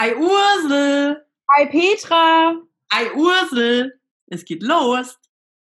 Hi 0.00 0.14
Ursel. 0.14 1.26
Hi 1.54 1.66
Petra. 1.66 2.56
Hi 2.90 3.10
Ursel. 3.14 4.00
Es 4.28 4.46
geht 4.46 4.62
los. 4.62 5.18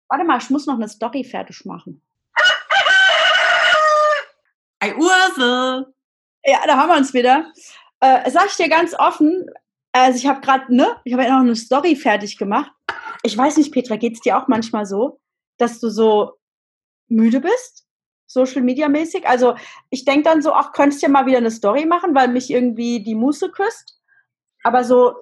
Warte 0.09 0.25
mal, 0.25 0.39
ich 0.39 0.49
muss 0.49 0.65
noch 0.65 0.77
eine 0.77 0.89
Story 0.89 1.23
fertig 1.23 1.67
machen. 1.67 2.01
Hi 4.83 4.95
Ursel. 4.95 5.93
Ja, 6.47 6.61
da 6.67 6.79
haben 6.79 6.89
wir 6.89 6.97
uns 6.97 7.13
wieder. 7.13 7.53
Äh, 8.01 8.31
sag 8.31 8.47
ich 8.47 8.57
dir 8.57 8.71
ganz 8.71 8.95
offen, 8.95 9.51
also 9.93 10.17
ich 10.17 10.27
habe 10.27 10.41
gerade, 10.41 10.75
ne, 10.75 10.97
ich 11.05 11.13
habe 11.13 11.25
ja 11.25 11.33
noch 11.33 11.41
eine 11.41 11.55
Story 11.55 11.95
fertig 11.95 12.39
gemacht. 12.39 12.73
Ich 13.23 13.37
weiß 13.37 13.59
nicht, 13.59 13.71
Petra, 13.71 13.97
geht's 13.97 14.23
dir 14.23 14.39
auch 14.39 14.49
manchmal 14.49 14.87
so, 14.87 15.21
dass 15.59 15.79
du 15.79 15.91
so 15.91 16.39
müde 17.07 17.43
bist? 17.43 17.87
Social 18.27 18.63
Media 18.63 18.89
mäßig? 18.89 19.29
Also 19.29 19.57
ich 19.91 20.07
denk 20.07 20.25
dann 20.25 20.41
so, 20.41 20.55
ach, 20.55 20.73
könntest 20.73 21.03
du 21.03 21.09
ja 21.09 21.13
mal 21.13 21.27
wieder 21.27 21.37
eine 21.37 21.51
Story 21.51 21.85
machen, 21.85 22.15
weil 22.15 22.29
mich 22.29 22.51
irgendwie 22.51 23.03
die 23.03 23.15
Muße 23.15 23.51
küsst. 23.51 23.99
Aber 24.63 24.85
so 24.85 25.15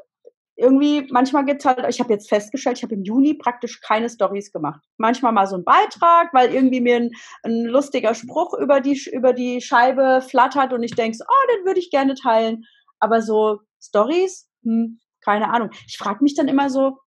irgendwie, 0.61 1.06
manchmal 1.10 1.46
gibt's 1.46 1.65
halt, 1.65 1.87
ich 1.88 2.01
habe 2.01 2.12
jetzt 2.12 2.28
festgestellt, 2.28 2.77
ich 2.77 2.83
habe 2.83 2.95
im 2.95 3.02
Juni 3.02 3.34
praktisch 3.34 3.80
keine 3.80 4.10
Stories 4.10 4.52
gemacht. 4.52 4.82
Manchmal 4.98 5.32
mal 5.32 5.46
so 5.46 5.56
ein 5.56 5.65
Beitrag, 5.65 6.34
weil 6.34 6.52
irgendwie 6.52 6.82
mir 6.82 6.96
ein, 6.96 7.10
ein 7.42 7.65
lustiger 7.65 8.15
Spruch 8.15 8.52
über 8.59 8.80
die, 8.80 9.01
über 9.10 9.32
die 9.32 9.62
Scheibe 9.62 10.20
flattert 10.20 10.74
und 10.74 10.82
ich 10.82 10.95
denke, 10.95 11.16
so, 11.16 11.24
oh, 11.27 11.56
den 11.56 11.65
würde 11.65 11.80
ich 11.80 11.91
gerne 11.91 12.15
teilen. 12.15 12.65
Aber 12.98 13.23
so 13.23 13.60
Stories, 13.82 14.51
hm, 14.62 15.01
keine 15.23 15.51
Ahnung. 15.51 15.70
Ich 15.87 15.96
frage 15.96 16.23
mich 16.23 16.34
dann 16.34 16.48
immer 16.48 16.68
so, 16.68 16.98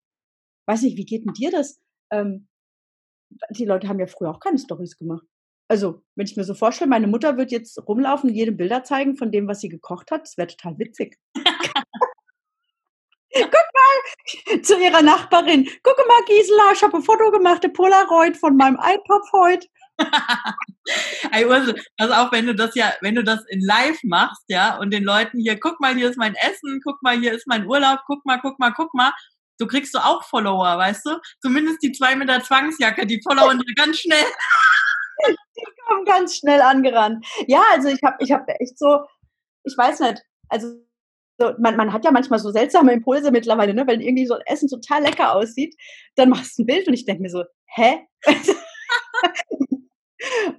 weiß 0.66 0.81
nicht, 0.81 0.97
wie 0.97 1.05
geht 1.05 1.25
denn 1.25 1.34
dir 1.34 1.52
das? 1.52 1.80
Ähm, 2.11 2.47
die 3.52 3.66
Leute 3.66 3.88
haben 3.88 4.00
ja 4.00 4.08
früher 4.08 4.31
auch 4.31 4.39
keine 4.39 4.58
Stories 4.58 4.97
gemacht. 4.97 5.25
Also, 5.67 6.02
wenn 6.16 6.25
ich 6.25 6.36
mir 6.36 6.44
so 6.44 6.55
vorstelle, 6.55 6.89
meine 6.89 7.08
Mutter 7.08 7.38
wird 7.38 7.52
jetzt 7.52 7.80
rumlaufen 7.88 8.30
und 8.30 8.36
jedem 8.36 8.58
Bilder 8.58 8.84
zeigen 8.84 9.16
von 9.16 9.31
dem, 9.31 9.47
was 9.47 9.59
sie 9.59 9.70
gekocht 9.70 10.11
hat, 10.11 10.23
das 10.23 10.38
wäre 10.38 10.47
total 10.47 10.77
witzig. 10.77 11.17
Zu 14.63 14.79
ihrer 14.79 15.02
Nachbarin. 15.02 15.69
Guck 15.83 15.97
mal, 16.08 16.23
Gisela, 16.25 16.72
ich 16.73 16.83
habe 16.83 16.97
ein 16.97 17.03
Foto 17.03 17.31
gemacht, 17.31 17.63
ein 17.63 17.73
Polaroid 17.73 18.38
von 18.38 18.55
meinem 18.58 18.77
iPod 18.81 19.22
heute. 19.33 19.67
also 21.31 21.73
auch 22.13 22.31
wenn 22.31 22.47
du 22.47 22.55
das 22.55 22.73
ja, 22.75 22.94
wenn 23.02 23.16
du 23.16 23.23
das 23.23 23.44
in 23.50 23.61
live 23.61 24.00
machst, 24.03 24.44
ja, 24.47 24.77
und 24.77 24.91
den 24.91 25.03
Leuten 25.03 25.39
hier, 25.39 25.59
guck 25.59 25.80
mal, 25.80 25.95
hier 25.95 26.09
ist 26.09 26.17
mein 26.17 26.35
Essen, 26.35 26.81
guck 26.83 27.02
mal, 27.03 27.17
hier 27.17 27.33
ist 27.33 27.47
mein 27.47 27.67
Urlaub, 27.67 28.00
guck 28.08 28.25
mal, 28.25 28.39
guck 28.41 28.59
mal, 28.59 28.72
guck 28.72 28.94
mal, 28.94 29.13
so 29.59 29.67
kriegst 29.67 29.94
du 29.94 30.00
auch 30.00 30.23
Follower, 30.23 30.78
weißt 30.78 31.05
du? 31.05 31.19
Zumindest 31.41 31.83
die 31.83 31.91
zwei 31.91 32.16
mit 32.16 32.28
der 32.28 32.44
Zwangsjacke, 32.44 33.05
die 33.05 33.22
followern 33.22 33.59
dir 33.59 33.75
ganz 33.75 34.00
schnell. 34.00 34.25
Die 35.55 35.63
kommen 35.88 36.05
ganz 36.05 36.38
schnell 36.38 36.59
angerannt. 36.61 37.25
Ja, 37.47 37.61
also 37.72 37.88
ich 37.88 38.00
habe 38.03 38.17
ich 38.19 38.31
hab 38.31 38.50
echt 38.59 38.78
so, 38.80 39.05
ich 39.63 39.78
weiß 39.78 40.00
nicht, 40.00 40.22
also 40.50 40.67
so, 41.44 41.53
man, 41.59 41.75
man 41.75 41.91
hat 41.94 42.05
ja 42.05 42.11
manchmal 42.11 42.39
so 42.39 42.52
seltsame 42.52 42.94
Impulse 42.94 43.31
mittlerweile, 43.31 43.73
ne? 43.73 43.86
wenn 43.88 44.02
irgendwie 44.02 44.25
so 44.25 44.36
ein 44.36 44.41
Essen 44.45 44.69
total 44.69 45.03
lecker 45.03 45.36
aussieht, 45.36 45.75
dann 46.16 46.30
machst 46.30 46.58
du 46.58 46.63
ein 46.63 46.67
Bild 46.67 46.88
und 46.88 46.94
ich 46.94 47.05
denke 47.05 47.22
mir 47.22 47.30
so, 47.30 47.44
hä? 47.66 48.00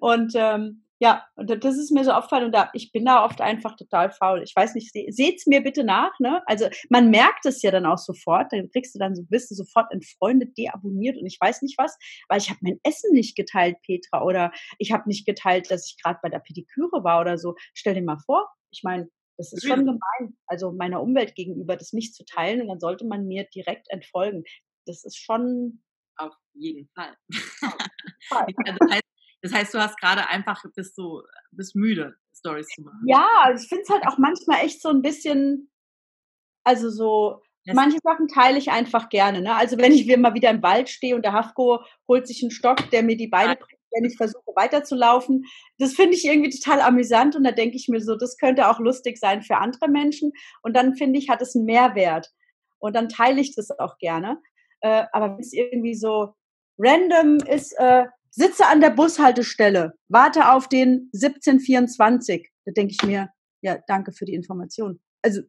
und 0.00 0.32
ähm, 0.34 0.84
ja, 1.00 1.26
und 1.34 1.50
das 1.64 1.76
ist 1.76 1.90
mir 1.90 2.04
so 2.04 2.12
aufgefallen 2.12 2.46
und 2.46 2.54
da, 2.54 2.70
ich 2.72 2.92
bin 2.92 3.04
da 3.04 3.24
oft 3.24 3.40
einfach 3.40 3.76
total 3.76 4.10
faul. 4.10 4.42
Ich 4.42 4.54
weiß 4.54 4.74
nicht, 4.74 4.92
seht's 4.92 5.46
mir 5.46 5.60
bitte 5.60 5.84
nach, 5.84 6.12
ne? 6.20 6.40
Also 6.46 6.66
man 6.88 7.10
merkt 7.10 7.44
es 7.46 7.62
ja 7.62 7.70
dann 7.70 7.84
auch 7.84 7.98
sofort, 7.98 8.52
dann 8.52 8.70
kriegst 8.70 8.94
du 8.94 8.98
dann 8.98 9.14
so, 9.14 9.22
bist 9.28 9.50
du 9.50 9.54
sofort 9.54 9.92
entfreundet, 9.92 10.56
deabonniert 10.56 11.18
und 11.18 11.26
ich 11.26 11.36
weiß 11.40 11.62
nicht 11.62 11.76
was, 11.78 11.96
weil 12.28 12.38
ich 12.38 12.48
habe 12.48 12.60
mein 12.62 12.78
Essen 12.84 13.12
nicht 13.12 13.36
geteilt, 13.36 13.76
Petra, 13.84 14.22
oder 14.22 14.52
ich 14.78 14.92
habe 14.92 15.08
nicht 15.08 15.26
geteilt, 15.26 15.70
dass 15.70 15.86
ich 15.86 16.02
gerade 16.02 16.20
bei 16.22 16.28
der 16.28 16.38
Pediküre 16.38 17.02
war 17.02 17.20
oder 17.20 17.38
so. 17.38 17.54
Stell 17.74 17.94
dir 17.94 18.02
mal 18.02 18.18
vor, 18.24 18.48
ich 18.70 18.82
meine, 18.84 19.08
das 19.36 19.52
ist 19.52 19.66
schon 19.66 19.84
gemein, 19.84 20.36
also 20.46 20.72
meiner 20.72 21.02
Umwelt 21.02 21.34
gegenüber, 21.34 21.76
das 21.76 21.92
nicht 21.92 22.14
zu 22.14 22.24
teilen 22.24 22.62
und 22.62 22.68
dann 22.68 22.80
sollte 22.80 23.06
man 23.06 23.26
mir 23.26 23.44
direkt 23.54 23.90
entfolgen. 23.90 24.44
Das 24.86 25.04
ist 25.04 25.16
schon. 25.16 25.82
Auf 26.16 26.34
jeden 26.52 26.88
Fall. 26.94 27.16
Auf 28.30 28.46
jeden 28.48 28.64
Fall. 28.64 28.76
das, 28.78 28.90
heißt, 28.92 29.02
das 29.42 29.52
heißt, 29.52 29.74
du 29.74 29.78
hast 29.80 29.98
gerade 29.98 30.28
einfach, 30.28 30.62
bist 30.76 30.94
so, 30.94 31.22
bist 31.50 31.74
müde, 31.74 32.14
Stories 32.32 32.68
zu 32.68 32.82
machen. 32.82 33.02
Ja, 33.06 33.52
ich 33.54 33.66
finde 33.68 33.82
es 33.82 33.90
halt 33.90 34.06
auch 34.06 34.18
manchmal 34.18 34.64
echt 34.64 34.80
so 34.80 34.90
ein 34.90 35.02
bisschen, 35.02 35.70
also 36.64 36.88
so, 36.90 37.42
manche 37.72 37.98
Sachen 38.04 38.28
teile 38.28 38.58
ich 38.58 38.70
einfach 38.70 39.08
gerne. 39.08 39.40
Ne? 39.40 39.54
Also 39.56 39.78
wenn 39.78 39.92
ich 39.92 40.06
mal 40.16 40.34
wieder 40.34 40.50
im 40.50 40.62
Wald 40.62 40.88
stehe 40.88 41.16
und 41.16 41.24
der 41.24 41.32
Hafko 41.32 41.80
holt 42.06 42.28
sich 42.28 42.42
einen 42.42 42.52
Stock, 42.52 42.90
der 42.90 43.02
mir 43.02 43.16
die 43.16 43.28
Beine 43.28 43.56
bringt, 43.56 43.80
wenn 43.94 44.04
ich 44.04 44.16
versuche 44.16 44.52
weiterzulaufen. 44.54 45.44
Das 45.78 45.94
finde 45.94 46.14
ich 46.16 46.24
irgendwie 46.24 46.50
total 46.50 46.80
amüsant 46.80 47.36
und 47.36 47.44
da 47.44 47.52
denke 47.52 47.76
ich 47.76 47.88
mir 47.88 48.00
so, 48.00 48.16
das 48.16 48.36
könnte 48.36 48.68
auch 48.68 48.80
lustig 48.80 49.18
sein 49.18 49.42
für 49.42 49.56
andere 49.56 49.88
Menschen. 49.88 50.32
Und 50.62 50.76
dann 50.76 50.94
finde 50.94 51.18
ich, 51.18 51.28
hat 51.28 51.42
es 51.42 51.54
einen 51.54 51.64
Mehrwert. 51.64 52.30
Und 52.78 52.94
dann 52.96 53.08
teile 53.08 53.40
ich 53.40 53.54
das 53.54 53.70
auch 53.78 53.98
gerne. 53.98 54.40
Äh, 54.80 55.04
aber 55.12 55.32
wenn 55.32 55.40
es 55.40 55.52
irgendwie 55.52 55.94
so 55.94 56.34
random 56.78 57.38
ist, 57.48 57.72
äh, 57.78 58.04
sitze 58.30 58.66
an 58.66 58.80
der 58.80 58.90
Bushaltestelle, 58.90 59.94
warte 60.08 60.50
auf 60.52 60.68
den 60.68 61.10
1724, 61.14 62.50
da 62.64 62.72
denke 62.72 62.94
ich 62.98 63.06
mir, 63.06 63.30
ja, 63.62 63.78
danke 63.86 64.12
für 64.12 64.24
die 64.24 64.34
Information. 64.34 65.00
Also 65.22 65.42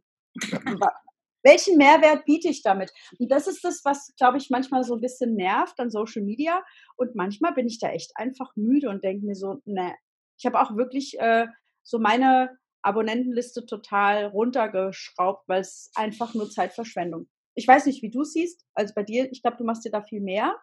welchen 1.46 1.78
Mehrwert 1.78 2.26
biete 2.26 2.50
ich 2.50 2.64
damit? 2.64 2.92
Und 3.20 3.32
das 3.32 3.48
ist 3.48 3.64
das, 3.64 3.86
was, 3.86 4.14
glaube 4.18 4.38
ich, 4.38 4.50
manchmal 4.50 4.84
so 4.84 4.96
ein 4.96 5.02
bisschen 5.02 5.36
nervt 5.36 5.80
an 5.80 5.92
Social 5.92 6.24
Media. 6.24 6.64
Und 6.98 7.16
manchmal 7.16 7.54
bin 7.54 7.68
ich 7.68 7.80
da 7.80 7.90
echt 7.90 8.12
einfach 8.16 8.52
müde 8.56 8.90
und 8.90 9.04
denke 9.04 9.26
mir 9.26 9.36
so, 9.36 9.62
ne, 9.66 9.96
ich 10.38 10.46
habe 10.46 10.60
auch 10.60 10.76
wirklich 10.76 11.18
äh, 11.20 11.48
so 11.84 12.00
meine 12.00 12.58
Abonnentenliste 12.82 13.66
total 13.66 14.26
runtergeschraubt, 14.26 15.48
weil 15.48 15.62
es 15.62 15.92
einfach 15.96 16.34
nur 16.34 16.50
Zeitverschwendung. 16.50 17.28
Ich 17.56 17.68
weiß 17.68 17.86
nicht, 17.86 18.02
wie 18.02 18.12
du 18.12 18.24
siehst. 18.24 18.66
Also 18.74 18.94
bei 18.94 19.04
dir, 19.04 19.32
ich 19.32 19.42
glaube, 19.42 19.58
du 19.58 19.64
machst 19.64 19.86
dir 19.86 19.92
da 19.92 20.02
viel 20.02 20.22
mehr. 20.22 20.56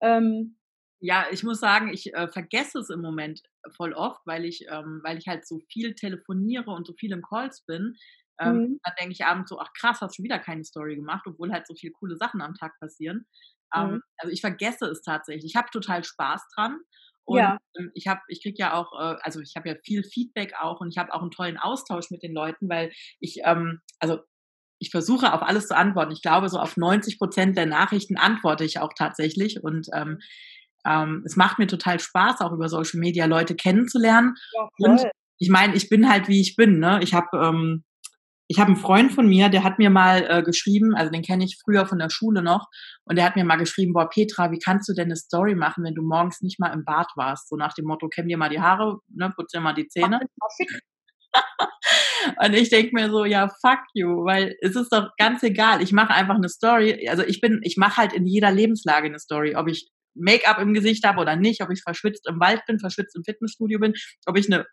Ähm, 0.00 0.56
ja, 1.04 1.26
ich 1.32 1.42
muss 1.42 1.60
sagen, 1.60 1.92
ich 1.92 2.14
äh, 2.14 2.28
vergesse 2.28 2.78
es 2.78 2.88
im 2.88 3.00
Moment 3.00 3.42
voll 3.76 3.92
oft, 3.92 4.20
weil 4.24 4.44
ich, 4.44 4.66
ähm, 4.70 5.00
weil 5.02 5.18
ich 5.18 5.26
halt 5.26 5.46
so 5.46 5.60
viel 5.68 5.94
telefoniere 5.94 6.70
und 6.70 6.86
so 6.86 6.92
viel 6.92 7.12
im 7.12 7.22
Calls 7.22 7.62
bin, 7.62 7.96
ähm, 8.42 8.56
mhm. 8.56 8.80
Dann 8.82 8.94
denke 8.98 9.12
ich 9.12 9.24
abends 9.24 9.50
so, 9.50 9.58
ach 9.58 9.72
krass, 9.78 10.00
hast 10.00 10.16
schon 10.16 10.24
wieder 10.24 10.38
keine 10.38 10.64
Story 10.64 10.96
gemacht, 10.96 11.24
obwohl 11.26 11.52
halt 11.52 11.66
so 11.66 11.74
viele 11.74 11.92
coole 11.92 12.16
Sachen 12.16 12.40
am 12.40 12.54
Tag 12.54 12.78
passieren. 12.80 13.26
Ähm, 13.74 13.92
mhm. 13.92 14.02
Also 14.18 14.32
ich 14.32 14.40
vergesse 14.40 14.86
es 14.86 15.02
tatsächlich. 15.02 15.44
Ich 15.44 15.56
habe 15.56 15.70
total 15.70 16.04
Spaß 16.04 16.42
dran. 16.54 16.78
Und 17.24 17.38
ja. 17.38 17.58
Ähm, 17.78 17.90
ich 17.94 18.06
habe, 18.06 18.20
ich 18.28 18.42
kriege 18.42 18.58
ja 18.58 18.74
auch, 18.74 18.92
äh, 18.92 19.16
also 19.22 19.40
ich 19.40 19.54
habe 19.56 19.68
ja 19.68 19.76
viel 19.84 20.02
Feedback 20.02 20.54
auch 20.60 20.80
und 20.80 20.88
ich 20.88 20.98
habe 20.98 21.12
auch 21.14 21.22
einen 21.22 21.30
tollen 21.30 21.58
Austausch 21.58 22.10
mit 22.10 22.22
den 22.22 22.34
Leuten, 22.34 22.68
weil 22.68 22.92
ich, 23.20 23.40
ähm, 23.44 23.80
also 24.00 24.20
ich 24.78 24.90
versuche 24.90 25.32
auf 25.32 25.42
alles 25.42 25.68
zu 25.68 25.76
antworten. 25.76 26.12
Ich 26.12 26.22
glaube, 26.22 26.48
so 26.48 26.58
auf 26.58 26.76
90 26.76 27.18
Prozent 27.18 27.56
der 27.56 27.66
Nachrichten 27.66 28.16
antworte 28.16 28.64
ich 28.64 28.80
auch 28.80 28.92
tatsächlich. 28.98 29.62
Und 29.62 29.86
ähm, 29.94 30.18
ähm, 30.84 31.22
es 31.24 31.36
macht 31.36 31.60
mir 31.60 31.68
total 31.68 32.00
Spaß, 32.00 32.40
auch 32.40 32.52
über 32.52 32.68
Social 32.68 32.98
Media 32.98 33.26
Leute 33.26 33.54
kennenzulernen. 33.54 34.34
Ja, 34.52 34.68
und 34.78 35.06
ich 35.38 35.50
meine, 35.50 35.76
ich 35.76 35.88
bin 35.88 36.08
halt 36.08 36.26
wie 36.26 36.40
ich 36.40 36.56
bin. 36.56 36.80
Ne? 36.80 36.98
Ich 37.02 37.14
habe 37.14 37.28
ähm, 37.38 37.84
ich 38.52 38.60
habe 38.60 38.68
einen 38.68 38.76
Freund 38.76 39.12
von 39.12 39.26
mir, 39.26 39.48
der 39.48 39.64
hat 39.64 39.78
mir 39.78 39.88
mal 39.88 40.26
äh, 40.28 40.42
geschrieben, 40.42 40.94
also 40.94 41.10
den 41.10 41.22
kenne 41.22 41.42
ich 41.42 41.58
früher 41.64 41.86
von 41.86 41.98
der 41.98 42.10
Schule 42.10 42.42
noch, 42.42 42.66
und 43.04 43.16
der 43.16 43.24
hat 43.24 43.34
mir 43.34 43.46
mal 43.46 43.56
geschrieben, 43.56 43.94
boah, 43.94 44.10
Petra, 44.10 44.50
wie 44.50 44.58
kannst 44.58 44.90
du 44.90 44.92
denn 44.92 45.06
eine 45.06 45.16
Story 45.16 45.54
machen, 45.54 45.84
wenn 45.84 45.94
du 45.94 46.02
morgens 46.02 46.42
nicht 46.42 46.60
mal 46.60 46.70
im 46.74 46.84
Bad 46.84 47.06
warst? 47.16 47.48
So 47.48 47.56
nach 47.56 47.72
dem 47.72 47.86
Motto, 47.86 48.08
kämm 48.08 48.28
dir 48.28 48.36
mal 48.36 48.50
die 48.50 48.60
Haare, 48.60 48.98
ne, 49.08 49.32
putz 49.34 49.52
dir 49.52 49.60
mal 49.60 49.72
die 49.72 49.88
Zähne. 49.88 50.20
und 52.44 52.52
ich 52.52 52.68
denke 52.68 52.90
mir 52.92 53.08
so, 53.08 53.24
ja, 53.24 53.48
fuck 53.62 53.80
you, 53.94 54.22
weil 54.26 54.54
es 54.60 54.76
ist 54.76 54.92
doch 54.92 55.08
ganz 55.16 55.42
egal. 55.42 55.80
Ich 55.80 55.92
mache 55.92 56.12
einfach 56.12 56.34
eine 56.34 56.50
Story. 56.50 57.08
Also 57.08 57.22
ich 57.22 57.40
bin, 57.40 57.60
ich 57.62 57.78
mache 57.78 57.96
halt 57.96 58.12
in 58.12 58.26
jeder 58.26 58.50
Lebenslage 58.50 59.06
eine 59.06 59.18
Story, 59.18 59.56
ob 59.56 59.66
ich 59.66 59.88
Make-up 60.14 60.58
im 60.58 60.74
Gesicht 60.74 61.06
habe 61.06 61.22
oder 61.22 61.36
nicht, 61.36 61.62
ob 61.62 61.70
ich 61.70 61.80
verschwitzt 61.82 62.28
im 62.28 62.38
Wald 62.38 62.60
bin, 62.66 62.78
verschwitzt 62.78 63.16
im 63.16 63.24
Fitnessstudio 63.24 63.78
bin, 63.78 63.94
ob 64.26 64.36
ich 64.36 64.52
eine 64.52 64.66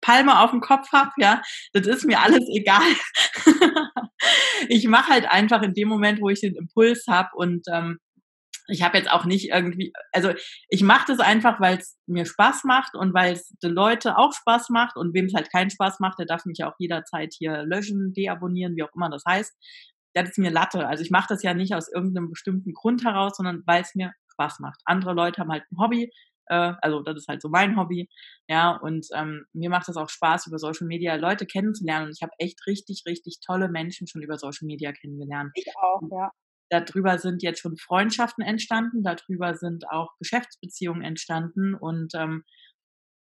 Palme 0.00 0.40
auf 0.40 0.50
dem 0.50 0.60
Kopf 0.60 0.92
habe, 0.92 1.10
ja, 1.18 1.42
das 1.72 1.86
ist 1.86 2.06
mir 2.06 2.20
alles 2.20 2.44
egal. 2.54 2.80
ich 4.68 4.86
mache 4.86 5.12
halt 5.12 5.30
einfach 5.30 5.62
in 5.62 5.74
dem 5.74 5.88
Moment, 5.88 6.20
wo 6.20 6.28
ich 6.28 6.40
den 6.40 6.56
Impuls 6.56 7.04
habe 7.08 7.30
und 7.34 7.66
ähm, 7.70 7.98
ich 8.70 8.82
habe 8.82 8.96
jetzt 8.96 9.10
auch 9.10 9.24
nicht 9.24 9.50
irgendwie, 9.50 9.92
also 10.12 10.32
ich 10.68 10.82
mache 10.82 11.06
das 11.08 11.18
einfach, 11.18 11.60
weil 11.60 11.78
es 11.78 11.98
mir 12.06 12.24
Spaß 12.24 12.64
macht 12.64 12.94
und 12.94 13.12
weil 13.14 13.32
es 13.32 13.48
den 13.62 13.72
Leute 13.72 14.16
auch 14.16 14.32
Spaß 14.32 14.70
macht 14.70 14.96
und 14.96 15.12
wem 15.12 15.26
es 15.26 15.34
halt 15.34 15.50
keinen 15.50 15.70
Spaß 15.70 16.00
macht, 16.00 16.18
der 16.18 16.26
darf 16.26 16.44
mich 16.44 16.62
auch 16.64 16.74
jederzeit 16.78 17.34
hier 17.36 17.64
löschen, 17.64 18.12
deabonnieren, 18.12 18.76
wie 18.76 18.84
auch 18.84 18.94
immer 18.94 19.10
das 19.10 19.24
heißt. 19.26 19.52
Das 20.14 20.30
ist 20.30 20.38
mir 20.38 20.50
Latte. 20.50 20.86
Also 20.86 21.02
ich 21.02 21.10
mache 21.10 21.28
das 21.28 21.42
ja 21.42 21.54
nicht 21.54 21.74
aus 21.74 21.92
irgendeinem 21.92 22.30
bestimmten 22.30 22.72
Grund 22.72 23.04
heraus, 23.04 23.36
sondern 23.36 23.62
weil 23.66 23.82
es 23.82 23.94
mir 23.94 24.12
Spaß 24.32 24.60
macht. 24.60 24.80
Andere 24.84 25.12
Leute 25.12 25.40
haben 25.40 25.52
halt 25.52 25.64
ein 25.70 25.78
Hobby, 25.78 26.10
äh, 26.50 26.74
also 26.82 27.00
das 27.00 27.16
ist 27.16 27.28
halt 27.28 27.40
so 27.40 27.48
mein 27.48 27.76
Hobby. 27.76 28.08
Ja, 28.48 28.76
und 28.76 29.06
ähm, 29.14 29.46
mir 29.52 29.70
macht 29.70 29.88
es 29.88 29.96
auch 29.96 30.10
Spaß, 30.10 30.48
über 30.48 30.58
Social 30.58 30.86
Media 30.86 31.14
Leute 31.14 31.46
kennenzulernen. 31.46 32.06
Und 32.06 32.16
ich 32.16 32.22
habe 32.22 32.32
echt 32.38 32.66
richtig, 32.66 33.04
richtig 33.06 33.38
tolle 33.40 33.68
Menschen 33.68 34.06
schon 34.06 34.22
über 34.22 34.36
Social 34.36 34.66
Media 34.66 34.92
kennengelernt. 34.92 35.52
Ich 35.54 35.66
auch, 35.80 36.02
ja. 36.10 36.30
Darüber 36.72 37.18
sind 37.18 37.42
jetzt 37.42 37.60
schon 37.60 37.76
Freundschaften 37.76 38.44
entstanden, 38.44 39.02
darüber 39.02 39.56
sind 39.56 39.88
auch 39.90 40.10
Geschäftsbeziehungen 40.18 41.02
entstanden. 41.02 41.74
Und 41.74 42.14
ähm, 42.14 42.44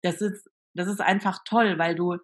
das 0.03 0.21
ist, 0.21 0.49
das 0.75 0.89
ist 0.89 1.01
einfach 1.01 1.41
toll, 1.45 1.79
weil 1.79 1.95
du, 1.95 2.17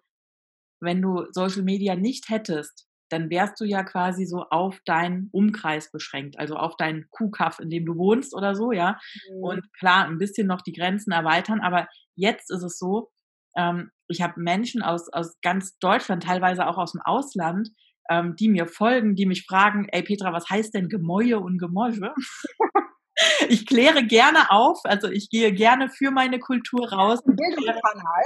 wenn 0.81 1.01
du 1.01 1.25
Social 1.31 1.63
Media 1.63 1.95
nicht 1.95 2.29
hättest, 2.29 2.87
dann 3.13 3.29
wärst 3.29 3.61
du 3.61 3.65
ja 3.65 3.83
quasi 3.83 4.25
so 4.25 4.45
auf 4.49 4.79
deinen 4.85 5.29
Umkreis 5.31 5.91
beschränkt, 5.91 6.39
also 6.39 6.55
auf 6.55 6.75
deinen 6.77 7.05
Kuhkaff, 7.11 7.59
in 7.59 7.69
dem 7.69 7.85
du 7.85 7.95
wohnst 7.95 8.35
oder 8.35 8.55
so, 8.55 8.71
ja. 8.71 8.99
Mhm. 9.29 9.43
Und 9.43 9.73
klar, 9.77 10.05
ein 10.05 10.17
bisschen 10.17 10.47
noch 10.47 10.61
die 10.61 10.73
Grenzen 10.73 11.11
erweitern, 11.11 11.61
aber 11.61 11.87
jetzt 12.15 12.49
ist 12.49 12.63
es 12.63 12.79
so, 12.79 13.11
ähm, 13.55 13.91
ich 14.07 14.21
habe 14.23 14.41
Menschen 14.41 14.81
aus, 14.81 15.09
aus 15.13 15.39
ganz 15.41 15.77
Deutschland, 15.77 16.23
teilweise 16.23 16.67
auch 16.67 16.77
aus 16.77 16.93
dem 16.93 17.01
Ausland, 17.01 17.69
ähm, 18.09 18.35
die 18.35 18.49
mir 18.49 18.65
folgen, 18.65 19.15
die 19.15 19.27
mich 19.27 19.45
fragen, 19.45 19.87
ey 19.91 20.01
Petra, 20.01 20.33
was 20.33 20.49
heißt 20.49 20.73
denn 20.73 20.89
Gemäue 20.89 21.39
und 21.39 21.59
Gemäusche? 21.59 22.13
ich 23.47 23.67
kläre 23.67 24.05
gerne 24.05 24.49
auf, 24.49 24.79
also 24.85 25.07
ich 25.07 25.29
gehe 25.29 25.53
gerne 25.53 25.89
für 25.89 26.09
meine 26.09 26.39
Kultur 26.39 26.91
raus. 26.91 27.19
Bildungskanal. 27.23 28.23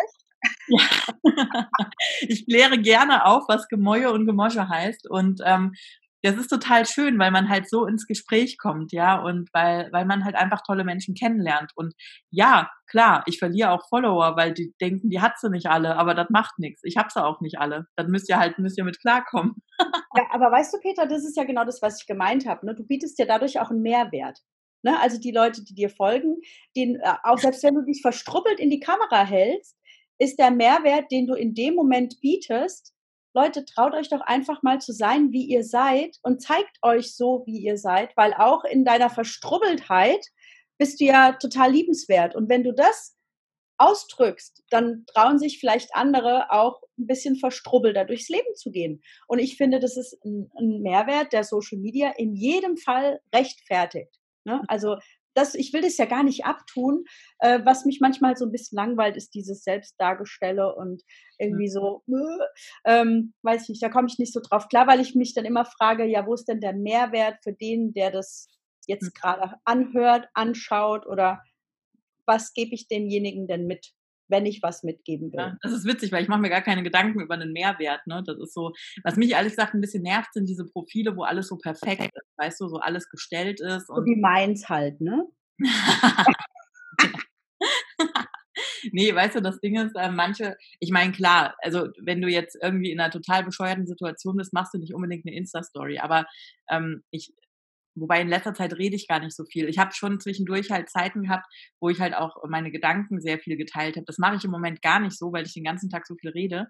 Ja. 0.68 0.82
ich 2.22 2.46
kläre 2.46 2.80
gerne 2.80 3.26
auf, 3.26 3.44
was 3.48 3.68
Gemäue 3.68 4.12
und 4.12 4.26
Gemosche 4.26 4.70
heißt. 4.70 5.10
Und 5.10 5.42
ähm, 5.46 5.74
das 6.24 6.36
ist 6.36 6.48
total 6.48 6.86
schön, 6.86 7.20
weil 7.20 7.32
man 7.32 7.48
halt 7.48 7.70
so 7.70 7.86
ins 7.86 8.08
Gespräch 8.08 8.58
kommt, 8.58 8.92
ja, 8.92 9.22
und 9.22 9.50
weil, 9.54 9.90
weil 9.92 10.06
man 10.06 10.26
halt 10.26 10.36
einfach 10.36 10.62
tolle 10.66 10.84
Menschen 10.84 11.14
kennenlernt. 11.14 11.72
Und 11.76 11.94
ja, 12.32 12.70
klar, 12.88 13.24
ich 13.28 13.40
verliere 13.40 13.72
auch 13.72 13.88
Follower, 13.88 14.36
weil 14.36 14.54
die 14.54 14.74
denken, 14.82 15.10
die 15.10 15.22
hat 15.22 15.40
sie 15.40 15.50
nicht 15.50 15.68
alle, 15.68 15.96
aber 15.96 16.16
das 16.16 16.30
macht 16.30 16.58
nichts. 16.58 16.82
Ich 16.84 16.98
habe 16.98 17.10
sie 17.14 17.24
auch 17.24 17.40
nicht 17.40 17.60
alle. 17.60 17.86
Dann 17.96 18.10
müsst 18.10 18.30
ihr 18.30 18.40
halt, 18.40 18.58
müsst 18.58 18.78
ihr 18.78 18.84
mit 18.84 19.00
klarkommen. 19.00 19.56
ja, 20.16 20.24
aber 20.32 20.52
weißt 20.52 20.74
du, 20.74 20.80
Peter, 20.80 21.06
das 21.08 21.24
ist 21.24 21.38
ja 21.38 21.44
genau 21.44 21.66
das, 21.66 21.82
was 21.82 22.02
ich 22.02 22.08
gemeint 22.08 22.48
habe. 22.48 22.66
Ne? 22.66 22.76
Du 22.76 22.84
bietest 22.84 23.20
ja 23.20 23.26
dadurch 23.26 23.60
auch 23.60 23.70
einen 23.70 23.82
Mehrwert. 23.82 24.40
Ne? 24.84 25.00
Also 25.00 25.20
die 25.20 25.32
Leute, 25.32 25.64
die 25.64 25.76
dir 25.76 25.90
folgen, 25.90 26.38
den, 26.76 26.96
äh, 26.96 27.14
auch 27.24 27.38
selbst 27.38 27.64
wenn 27.64 27.76
du 27.76 27.84
dich 27.84 28.02
verstrubbelt 28.02 28.60
in 28.60 28.70
die 28.70 28.80
Kamera 28.80 29.24
hältst, 29.24 29.77
ist 30.20 30.40
der 30.40 30.52
Mehrwert, 30.52 31.12
den 31.12 31.28
du 31.28 31.34
in 31.34 31.54
dem 31.54 31.76
Moment 31.76 32.20
bietest, 32.22 32.94
Leute, 33.34 33.66
traut 33.66 33.94
euch 33.94 34.10
doch 34.10 34.22
einfach 34.22 34.64
mal 34.64 34.82
zu 34.82 34.94
sein, 34.94 35.32
wie 35.32 35.46
ihr 35.46 35.64
seid 35.64 36.18
und 36.24 36.42
zeigt 36.42 36.78
euch 36.82 37.16
so, 37.16 37.44
wie 37.46 37.60
ihr 37.60 37.78
seid, 37.78 38.16
weil 38.18 38.34
auch 38.34 38.64
in 38.64 38.84
deiner 38.84 39.12
Verstrubbeltheit 39.12 40.26
bist 40.80 41.00
du 41.00 41.06
ja 41.06 41.34
total 41.34 41.72
liebenswert. 41.72 42.36
Und 42.36 42.50
wenn 42.50 42.64
du 42.64 42.74
das 42.74 43.16
ausdrückst, 43.78 44.64
dann 44.72 45.06
trauen 45.06 45.38
sich 45.38 45.60
vielleicht 45.60 45.94
andere 45.94 46.52
auch 46.52 46.82
ein 46.98 47.06
bisschen 47.06 47.36
verstrubbelter 47.36 48.06
durchs 48.06 48.30
Leben 48.30 48.56
zu 48.56 48.72
gehen. 48.72 49.02
Und 49.28 49.40
ich 49.40 49.56
finde, 49.56 49.80
das 49.80 49.98
ist 49.98 50.18
ein, 50.26 50.50
Mehrwert, 50.82 51.32
der 51.32 51.44
Social 51.44 51.78
Media 51.78 52.14
in 52.18 52.34
jedem 52.34 52.76
Fall 52.78 53.22
rechtfertigt. 53.34 54.20
Ne? 54.46 54.64
Also 54.68 54.98
das, 55.38 55.54
ich 55.54 55.72
will 55.72 55.82
das 55.82 55.98
ja 55.98 56.06
gar 56.06 56.24
nicht 56.24 56.46
abtun. 56.46 57.06
Äh, 57.40 57.60
was 57.64 57.86
mich 57.86 58.00
manchmal 58.02 58.36
so 58.36 58.46
ein 58.46 58.52
bisschen 58.52 58.76
langweilt, 58.76 59.16
ist 59.16 59.36
dieses 59.36 59.64
Selbstdargestelle 59.64 60.76
und 60.76 61.04
irgendwie 61.38 61.70
so, 61.70 62.04
äh, 62.08 63.02
ähm, 63.02 63.34
weiß 63.44 63.64
ich 63.64 63.70
nicht, 63.70 63.84
da 63.84 63.90
komme 63.90 64.08
ich 64.08 64.18
nicht 64.18 64.34
so 64.34 64.40
drauf 64.42 64.68
klar, 64.68 64.88
weil 64.88 65.00
ich 65.00 65.16
mich 65.16 65.34
dann 65.36 65.46
immer 65.46 65.66
frage, 65.66 66.06
ja, 66.06 66.26
wo 66.26 66.34
ist 66.34 66.46
denn 66.46 66.60
der 66.60 66.74
Mehrwert 66.74 67.38
für 67.44 67.54
den, 67.54 67.94
der 67.94 68.12
das 68.12 68.48
jetzt 68.88 69.06
hm. 69.06 69.12
gerade 69.14 69.56
anhört, 69.64 70.28
anschaut 70.34 71.06
oder 71.06 71.44
was 72.26 72.54
gebe 72.54 72.74
ich 72.74 72.88
demjenigen 72.88 73.48
denn 73.48 73.68
mit? 73.68 73.94
Wenn 74.28 74.46
ich 74.46 74.62
was 74.62 74.84
mitgeben 74.84 75.32
will. 75.32 75.40
Ja, 75.40 75.58
das 75.62 75.72
ist 75.72 75.86
witzig, 75.86 76.12
weil 76.12 76.24
ich 76.24 76.30
mache 76.30 76.42
mir 76.42 76.50
gar 76.50 76.62
keine 76.62 76.84
Gedanken 76.84 77.22
über 77.22 77.36
einen 77.36 77.54
Mehrwert. 77.54 78.06
Ne? 78.08 78.24
Das 78.26 78.38
ist 78.40 78.54
so, 78.54 78.74
was 79.04 79.16
mich 79.16 79.32
ehrlich 79.32 79.54
gesagt 79.54 79.74
ein 79.74 79.82
bisschen 79.82 80.04
nervt, 80.04 80.34
sind 80.34 80.48
diese 80.48 80.66
Profile, 80.66 81.16
wo 81.16 81.24
alles 81.24 81.48
so 81.48 81.58
perfekt 81.58 82.12
ist, 82.14 82.38
weißt 82.38 82.62
du, 82.62 82.68
so 82.68 82.78
alles 82.78 83.10
gestellt 83.10 83.60
ist. 83.62 83.90
Und 83.90 83.98
so 83.98 84.06
wie 84.06 84.16
meins 84.16 84.70
halt, 84.70 85.02
ne? 85.02 85.26
nee, 88.92 89.14
weißt 89.14 89.36
du, 89.36 89.42
das 89.42 89.60
Ding 89.60 89.78
ist, 89.78 89.96
äh, 89.96 90.12
manche, 90.12 90.56
ich 90.80 90.92
meine, 90.92 91.12
klar, 91.12 91.56
also 91.62 91.88
wenn 92.00 92.22
du 92.22 92.28
jetzt 92.28 92.58
irgendwie 92.62 92.92
in 92.92 93.00
einer 93.00 93.12
total 93.12 93.44
bescheuerten 93.44 93.88
Situation 93.88 94.38
bist, 94.38 94.54
machst 94.54 94.74
du 94.74 94.78
nicht 94.78 94.94
unbedingt 94.94 95.26
eine 95.26 95.36
Insta-Story. 95.36 96.00
Aber 96.00 96.26
ähm, 96.70 97.04
ich, 97.12 97.34
Wobei 98.00 98.22
in 98.22 98.28
letzter 98.28 98.54
Zeit 98.54 98.74
rede 98.74 98.96
ich 98.96 99.08
gar 99.08 99.20
nicht 99.20 99.36
so 99.36 99.44
viel. 99.46 99.68
Ich 99.68 99.78
habe 99.78 99.94
schon 99.94 100.20
zwischendurch 100.20 100.72
halt 100.72 100.90
Zeiten 100.90 101.24
gehabt, 101.24 101.48
wo 101.80 101.90
ich 101.90 102.00
halt 102.00 102.16
auch 102.16 102.36
meine 102.48 102.72
Gedanken 102.72 103.20
sehr 103.22 103.40
viel 103.40 103.58
geteilt 103.58 103.96
habe. 103.96 104.06
Das 104.06 104.18
mache 104.18 104.36
ich 104.36 104.46
im 104.46 104.52
Moment 104.52 104.82
gar 104.82 105.00
nicht 105.00 105.18
so, 105.18 105.32
weil 105.32 105.46
ich 105.46 105.54
den 105.54 105.64
ganzen 105.64 105.90
Tag 105.90 106.06
so 106.06 106.16
viel 106.16 106.30
rede. 106.30 106.68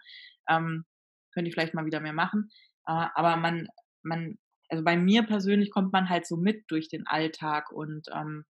Ähm, 0.49 0.85
könnte 1.33 1.49
ich 1.49 1.53
vielleicht 1.53 1.73
mal 1.73 1.85
wieder 1.85 1.99
mehr 1.99 2.13
machen. 2.13 2.49
Äh, 2.87 3.07
aber 3.13 3.35
man, 3.37 3.67
man, 4.03 4.37
also 4.69 4.83
bei 4.83 4.97
mir 4.97 5.23
persönlich 5.23 5.71
kommt 5.71 5.93
man 5.93 6.09
halt 6.09 6.25
so 6.25 6.37
mit 6.37 6.63
durch 6.69 6.89
den 6.89 7.05
Alltag 7.05 7.71
und 7.71 8.07
ähm, 8.13 8.45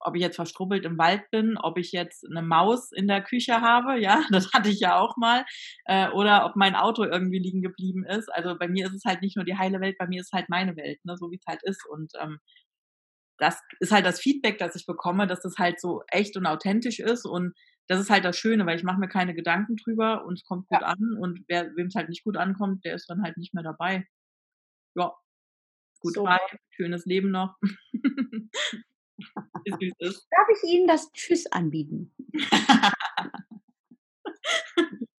ob 0.00 0.14
ich 0.16 0.22
jetzt 0.22 0.36
verstrubbelt 0.36 0.84
im 0.84 0.98
Wald 0.98 1.30
bin, 1.30 1.56
ob 1.58 1.78
ich 1.78 1.92
jetzt 1.92 2.24
eine 2.28 2.42
Maus 2.42 2.92
in 2.92 3.08
der 3.08 3.22
Küche 3.22 3.60
habe, 3.60 4.00
ja, 4.00 4.20
das 4.30 4.52
hatte 4.52 4.68
ich 4.68 4.80
ja 4.80 4.98
auch 4.98 5.16
mal, 5.16 5.44
äh, 5.86 6.08
oder 6.10 6.46
ob 6.46 6.56
mein 6.56 6.74
Auto 6.74 7.04
irgendwie 7.04 7.38
liegen 7.38 7.62
geblieben 7.62 8.04
ist. 8.04 8.28
Also 8.32 8.56
bei 8.58 8.68
mir 8.68 8.86
ist 8.86 8.94
es 8.94 9.04
halt 9.04 9.22
nicht 9.22 9.36
nur 9.36 9.44
die 9.44 9.56
heile 9.56 9.80
Welt, 9.80 9.96
bei 9.98 10.06
mir 10.06 10.20
ist 10.20 10.32
halt 10.32 10.48
meine 10.48 10.76
Welt, 10.76 11.04
ne, 11.04 11.16
so 11.16 11.30
wie 11.30 11.36
es 11.36 11.46
halt 11.46 11.62
ist. 11.62 11.86
Und 11.88 12.12
ähm, 12.20 12.38
das 13.38 13.60
ist 13.80 13.92
halt 13.92 14.04
das 14.04 14.20
Feedback, 14.20 14.58
das 14.58 14.74
ich 14.74 14.86
bekomme, 14.86 15.26
dass 15.26 15.40
das 15.40 15.56
halt 15.58 15.80
so 15.80 16.02
echt 16.08 16.36
und 16.36 16.46
authentisch 16.46 16.98
ist 16.98 17.24
und 17.24 17.54
das 17.86 18.00
ist 18.00 18.10
halt 18.10 18.24
das 18.24 18.36
Schöne, 18.36 18.66
weil 18.66 18.76
ich 18.76 18.84
mache 18.84 19.00
mir 19.00 19.08
keine 19.08 19.34
Gedanken 19.34 19.76
drüber 19.76 20.26
und 20.26 20.34
es 20.34 20.44
kommt 20.44 20.66
gut 20.66 20.82
ja. 20.82 20.88
an 20.88 21.16
und 21.18 21.42
wer 21.48 21.74
wem 21.76 21.86
es 21.86 21.94
halt 21.94 22.08
nicht 22.10 22.24
gut 22.24 22.36
ankommt, 22.36 22.84
der 22.84 22.94
ist 22.94 23.08
dann 23.08 23.22
halt 23.22 23.38
nicht 23.38 23.54
mehr 23.54 23.62
dabei. 23.62 24.06
Ja, 24.94 25.14
gut 26.00 26.14
so. 26.14 26.28
Schönes 26.70 27.06
Leben 27.06 27.30
noch. 27.30 27.56
Darf 29.66 30.48
ich 30.54 30.70
Ihnen 30.70 30.86
das 30.86 31.10
Tschüss 31.12 31.46
anbieten? 31.50 32.14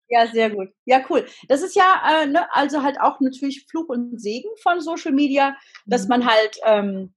ja, 0.08 0.26
sehr 0.26 0.50
gut. 0.50 0.68
Ja, 0.84 1.04
cool. 1.08 1.26
Das 1.48 1.62
ist 1.62 1.74
ja 1.76 2.22
äh, 2.22 2.26
ne, 2.26 2.52
also 2.54 2.82
halt 2.82 3.00
auch 3.00 3.20
natürlich 3.20 3.66
Fluch 3.70 3.88
und 3.88 4.20
Segen 4.20 4.50
von 4.62 4.80
Social 4.80 5.12
Media, 5.12 5.56
dass 5.86 6.04
mhm. 6.04 6.08
man 6.08 6.26
halt 6.26 6.58
ähm, 6.64 7.14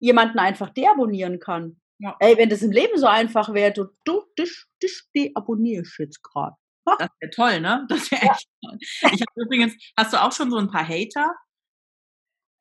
jemanden 0.00 0.38
einfach 0.38 0.70
deabonnieren 0.70 1.38
kann. 1.38 1.80
Ja. 1.98 2.16
Ey, 2.18 2.36
wenn 2.36 2.48
das 2.48 2.62
im 2.62 2.72
Leben 2.72 2.98
so 2.98 3.06
einfach 3.06 3.54
wäre, 3.54 3.72
du, 3.72 3.86
du 4.04 4.24
dich, 4.38 4.64
dich 4.82 5.02
deabonnierst 5.14 5.98
jetzt 6.00 6.22
gerade. 6.22 6.56
Das 6.84 7.08
wäre 7.20 7.30
toll, 7.30 7.60
ne? 7.60 7.86
Das 7.88 8.10
wäre 8.10 8.22
echt 8.22 8.48
toll. 8.64 8.76
Ich 8.80 9.20
habe 9.20 9.32
übrigens, 9.36 9.74
hast 9.96 10.12
du 10.12 10.20
auch 10.20 10.32
schon 10.32 10.50
so 10.50 10.56
ein 10.56 10.68
paar 10.68 10.86
Hater? 10.86 11.32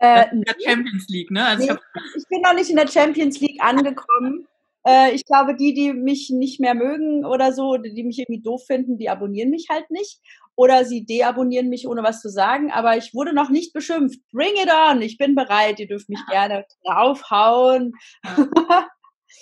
Äh, 0.02 0.32
in 0.32 0.42
der 0.42 0.56
Champions 0.60 1.08
League, 1.10 1.30
ne? 1.30 1.46
Also 1.46 1.64
nee, 1.64 1.80
ich, 2.18 2.28
bin 2.28 2.42
noch 2.42 2.56
nicht 2.56 2.72
in 2.72 2.76
der 2.76 2.88
Champions 2.88 3.40
League 3.40 3.64
angekommen. 3.64 4.48
Äh, 4.84 5.14
ich 5.14 5.26
glaube, 5.26 5.56
die, 5.56 5.76
die 5.76 5.94
mich 5.94 6.32
nicht 6.32 6.60
mehr 6.60 6.74
mögen 6.74 7.24
oder 7.24 7.54
so, 7.54 7.78
die 7.78 8.04
mich 8.04 8.18
irgendwie 8.18 8.42
doof 8.42 8.66
finden, 8.66 8.98
die 8.98 9.10
abonnieren 9.10 9.52
mich 9.52 9.68
halt 9.70 9.92
nicht. 9.92 10.20
Oder 10.56 10.86
sie 10.86 11.06
deabonnieren 11.06 11.70
mich, 11.70 11.88
ohne 11.88 12.02
was 12.02 12.20
zu 12.20 12.30
sagen. 12.30 12.72
Aber 12.72 12.98
ich 12.98 13.14
wurde 13.14 13.34
noch 13.34 13.52
nicht 13.52 13.74
beschimpft. 13.74 14.20
Bring 14.32 14.56
it 14.56 14.70
on! 14.72 15.04
Ich 15.04 15.20
bin 15.20 15.36
bereit. 15.36 15.80
Ihr 15.80 15.88
dürft 15.88 16.10
mich 16.10 16.20
gerne 16.30 16.66
draufhauen. 16.84 17.94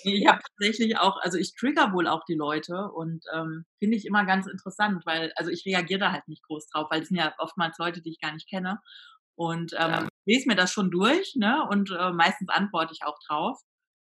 ich 0.04 0.26
habe 0.26 0.40
tatsächlich 0.42 0.98
auch, 0.98 1.16
also 1.22 1.38
ich 1.38 1.54
trigger 1.54 1.94
wohl 1.94 2.06
auch 2.06 2.24
die 2.28 2.34
Leute 2.34 2.90
und 2.94 3.24
ähm, 3.34 3.64
finde 3.78 3.96
ich 3.96 4.04
immer 4.04 4.26
ganz 4.26 4.46
interessant, 4.46 5.04
weil, 5.06 5.32
also 5.36 5.50
ich 5.50 5.64
reagiere 5.64 6.00
da 6.00 6.12
halt 6.12 6.28
nicht 6.28 6.42
groß 6.42 6.68
drauf, 6.68 6.88
weil 6.90 7.00
es 7.00 7.08
sind 7.08 7.16
ja 7.16 7.34
oftmals 7.38 7.78
Leute, 7.78 8.02
die 8.02 8.10
ich 8.10 8.20
gar 8.20 8.34
nicht 8.34 8.48
kenne. 8.48 8.78
Und 9.36 9.74
ähm, 9.78 10.09
lese 10.30 10.48
mir 10.48 10.56
das 10.56 10.72
schon 10.72 10.90
durch, 10.90 11.34
ne? 11.36 11.66
Und 11.68 11.90
äh, 11.90 12.12
meistens 12.12 12.48
antworte 12.48 12.92
ich 12.92 13.04
auch 13.04 13.18
drauf. 13.26 13.60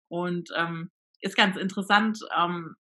Und 0.10 0.50
ähm, 0.56 0.92
ist 1.22 1.36
ganz 1.36 1.58
interessant, 1.58 2.20
ähm, 2.38 2.76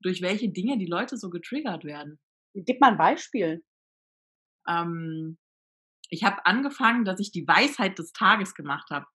durch 0.00 0.22
welche 0.22 0.50
Dinge 0.50 0.78
die 0.78 0.86
Leute 0.86 1.16
so 1.16 1.30
getriggert 1.30 1.84
werden. 1.84 2.20
Gib 2.54 2.80
mal 2.80 2.92
ein 2.92 2.98
Beispiel. 2.98 3.64
Ähm, 4.68 5.38
ich 6.10 6.22
habe 6.22 6.44
angefangen, 6.46 7.04
dass 7.04 7.18
ich 7.18 7.32
die 7.32 7.48
Weisheit 7.48 7.98
des 7.98 8.12
Tages 8.12 8.54
gemacht 8.54 8.90
habe. 8.90 9.06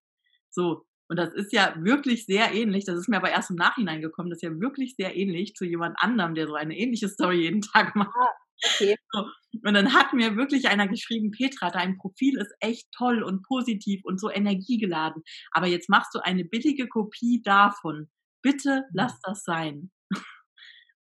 So, 0.50 0.86
und 1.08 1.18
das 1.18 1.34
ist 1.34 1.54
ja 1.54 1.74
wirklich 1.78 2.26
sehr 2.26 2.54
ähnlich. 2.54 2.86
Das 2.86 2.98
ist 2.98 3.08
mir 3.08 3.18
aber 3.18 3.32
erst 3.32 3.52
im 3.52 3.56
Nachhinein 3.56 4.02
gekommen. 4.02 4.30
Das 4.30 4.38
ist 4.38 4.44
ja 4.50 4.60
wirklich 4.60 4.96
sehr 4.96 5.16
ähnlich 5.16 5.56
zu 5.56 5.66
jemand 5.66 5.96
anderem, 6.00 6.36
der 6.36 6.48
so 6.48 6.56
eine 6.56 6.78
ähnliche 6.78 7.08
Story 7.08 7.42
jeden 7.42 7.62
Tag 7.62 7.96
macht. 7.96 8.16
Okay. 8.64 8.96
So. 9.12 9.26
Und 9.64 9.74
dann 9.74 9.94
hat 9.94 10.14
mir 10.14 10.36
wirklich 10.36 10.68
einer 10.70 10.88
geschrieben, 10.88 11.32
Petra, 11.32 11.72
dein 11.72 11.98
Profil 11.98 12.38
ist 12.38 12.54
echt 12.60 12.88
toll 12.96 13.24
und 13.24 13.44
positiv 13.44 14.02
und 14.04 14.20
so 14.20 14.30
energiegeladen. 14.30 15.24
Aber 15.52 15.68
jetzt 15.68 15.90
machst 15.90 16.14
du 16.14 16.20
eine 16.20 16.46
billige 16.46 16.88
Kopie 16.88 17.42
davon. 17.44 18.10
Bitte 18.42 18.86
lass 18.94 19.20
das 19.22 19.44
sein. 19.44 19.92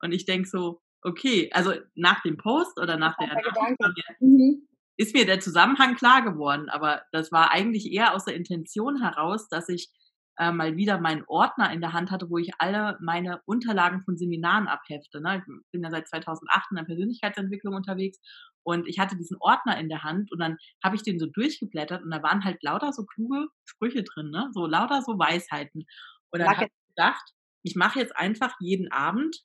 Und 0.04 0.14
ich 0.14 0.26
denke 0.26 0.48
so, 0.48 0.82
okay, 1.04 1.50
also 1.54 1.74
nach 1.96 2.22
dem 2.24 2.38
Post 2.38 2.80
oder 2.80 2.98
nach 2.98 3.16
der, 3.18 3.30
der 3.30 4.16
mhm. 4.20 4.68
ist 4.98 5.14
mir 5.14 5.26
der 5.26 5.40
Zusammenhang 5.40 5.96
klar 5.96 6.24
geworden. 6.24 6.70
Aber 6.70 7.04
das 7.12 7.32
war 7.32 7.52
eigentlich 7.52 7.92
eher 7.92 8.14
aus 8.14 8.26
der 8.26 8.36
Intention 8.36 9.02
heraus, 9.02 9.48
dass 9.48 9.70
ich 9.70 9.90
äh, 10.38 10.52
mal 10.52 10.78
wieder 10.78 11.00
meinen 11.00 11.24
Ordner 11.28 11.72
in 11.72 11.82
der 11.82 11.94
Hand 11.94 12.12
hatte, 12.12 12.30
wo 12.30 12.38
ich 12.38 12.52
alle 12.58 12.98
meine 13.02 13.42
Unterlagen 13.46 14.02
von 14.02 14.18
Seminaren 14.18 14.68
abhefte. 14.68 15.22
Ne? 15.22 15.38
Ich 15.38 15.72
bin 15.72 15.84
ja 15.84 15.90
seit 15.90 16.08
2008 16.08 16.72
in 16.72 16.78
der 16.78 16.84
Persönlichkeitsentwicklung 16.84 17.76
unterwegs 17.76 18.20
und 18.64 18.88
ich 18.88 19.00
hatte 19.00 19.18
diesen 19.18 19.38
Ordner 19.40 19.78
in 19.78 19.90
der 19.90 20.04
Hand 20.04 20.32
und 20.32 20.40
dann 20.40 20.58
habe 20.84 20.96
ich 20.96 21.04
den 21.04 21.20
so 21.20 21.26
durchgeblättert 21.26 22.04
und 22.04 22.12
da 22.12 22.22
waren 22.24 22.44
halt 22.44 22.64
lauter 22.64 22.94
so 22.94 23.06
kluge 23.06 23.48
Sprüche 23.66 24.04
drin, 24.04 24.30
ne? 24.32 24.50
so 24.54 24.66
lauter 24.66 25.02
so 25.02 25.18
Weisheiten. 25.18 25.86
Und 26.32 26.40
dann 26.40 26.50
habe 26.50 26.66
ich 26.66 26.96
gedacht, 26.96 27.34
ich 27.64 27.76
mache 27.76 28.00
jetzt 28.00 28.16
einfach 28.16 28.54
jeden 28.60 28.92
Abend, 28.92 29.38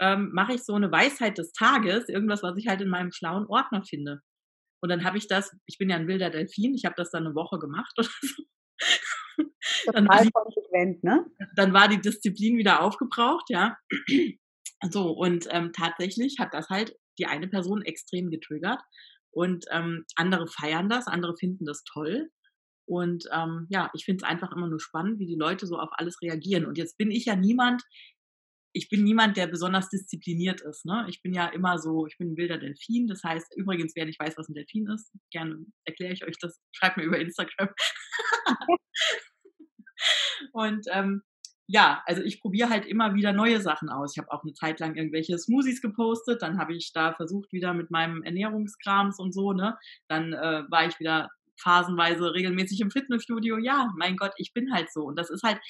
ähm, 0.00 0.30
mache 0.32 0.54
ich 0.54 0.64
so 0.64 0.74
eine 0.74 0.90
Weisheit 0.90 1.38
des 1.38 1.52
Tages, 1.52 2.08
irgendwas, 2.08 2.42
was 2.42 2.56
ich 2.56 2.68
halt 2.68 2.80
in 2.80 2.88
meinem 2.88 3.12
schlauen 3.12 3.46
Ordner 3.46 3.82
finde. 3.84 4.20
Und 4.82 4.88
dann 4.88 5.04
habe 5.04 5.18
ich 5.18 5.28
das, 5.28 5.54
ich 5.66 5.76
bin 5.78 5.90
ja 5.90 5.96
ein 5.96 6.08
wilder 6.08 6.30
Delfin, 6.30 6.74
ich 6.74 6.86
habe 6.86 6.94
das 6.96 7.10
dann 7.10 7.26
eine 7.26 7.34
Woche 7.34 7.58
gemacht 7.58 7.92
oder 7.98 8.08
so. 8.22 8.42
Total 9.84 10.06
dann 10.06 10.30
konsequent, 10.32 11.04
ne? 11.04 11.26
Dann 11.56 11.72
war 11.72 11.88
die 11.88 12.00
Disziplin 12.00 12.56
wieder 12.56 12.82
aufgebraucht, 12.82 13.46
ja. 13.48 13.76
So, 14.90 15.10
und 15.10 15.46
ähm, 15.50 15.72
tatsächlich 15.74 16.36
hat 16.38 16.54
das 16.54 16.70
halt 16.70 16.96
die 17.18 17.26
eine 17.26 17.48
Person 17.48 17.82
extrem 17.82 18.30
getriggert. 18.30 18.80
Und 19.30 19.66
ähm, 19.70 20.06
andere 20.16 20.46
feiern 20.46 20.88
das, 20.88 21.06
andere 21.06 21.36
finden 21.36 21.66
das 21.66 21.84
toll. 21.84 22.30
Und 22.88 23.28
ähm, 23.32 23.66
ja, 23.70 23.90
ich 23.94 24.04
finde 24.04 24.24
es 24.24 24.28
einfach 24.28 24.50
immer 24.50 24.68
nur 24.68 24.80
spannend, 24.80 25.20
wie 25.20 25.26
die 25.26 25.36
Leute 25.36 25.66
so 25.66 25.78
auf 25.78 25.90
alles 25.92 26.20
reagieren. 26.22 26.66
Und 26.66 26.76
jetzt 26.76 26.98
bin 26.98 27.10
ich 27.10 27.26
ja 27.26 27.36
niemand, 27.36 27.82
ich 28.72 28.88
bin 28.88 29.04
niemand, 29.04 29.36
der 29.36 29.46
besonders 29.46 29.88
diszipliniert 29.88 30.60
ist. 30.60 30.84
Ne? 30.84 31.06
Ich 31.08 31.22
bin 31.22 31.32
ja 31.32 31.46
immer 31.48 31.78
so, 31.78 32.06
ich 32.06 32.18
bin 32.18 32.32
ein 32.32 32.36
wilder 32.36 32.58
Delfin. 32.58 33.06
Das 33.06 33.22
heißt, 33.22 33.56
übrigens, 33.56 33.92
wer 33.94 34.06
nicht 34.06 34.18
weiß, 34.18 34.36
was 34.36 34.48
ein 34.48 34.54
Delfin 34.54 34.88
ist, 34.88 35.12
gerne 35.30 35.64
erkläre 35.84 36.12
ich 36.12 36.24
euch 36.24 36.36
das. 36.40 36.60
Schreibt 36.72 36.96
mir 36.96 37.04
über 37.04 37.18
Instagram. 37.18 37.68
und 40.52 40.86
ähm, 40.90 41.22
ja, 41.66 42.02
also 42.06 42.22
ich 42.22 42.40
probiere 42.40 42.68
halt 42.68 42.84
immer 42.84 43.14
wieder 43.14 43.32
neue 43.32 43.60
Sachen 43.60 43.90
aus. 43.90 44.12
Ich 44.14 44.18
habe 44.18 44.32
auch 44.32 44.42
eine 44.42 44.54
Zeit 44.54 44.80
lang 44.80 44.96
irgendwelche 44.96 45.38
Smoothies 45.38 45.80
gepostet, 45.80 46.42
dann 46.42 46.58
habe 46.58 46.74
ich 46.74 46.92
da 46.92 47.14
versucht 47.14 47.52
wieder 47.52 47.74
mit 47.74 47.90
meinem 47.92 48.22
Ernährungskrams 48.24 49.20
und 49.20 49.32
so, 49.32 49.52
ne? 49.52 49.78
Dann 50.08 50.32
äh, 50.32 50.64
war 50.68 50.86
ich 50.86 50.98
wieder 50.98 51.28
phasenweise 51.60 52.34
regelmäßig 52.34 52.80
im 52.80 52.90
Fitnessstudio. 52.90 53.58
Ja, 53.58 53.92
mein 53.96 54.16
Gott, 54.16 54.32
ich 54.36 54.52
bin 54.52 54.72
halt 54.72 54.92
so 54.92 55.04
und 55.04 55.16
das 55.16 55.30
ist 55.30 55.42
halt 55.44 55.60